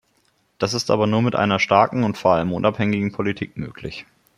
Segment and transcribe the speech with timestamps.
[0.57, 4.07] Das ist aber nur mit einer starken und vor allem unabhängigen Politik möglich.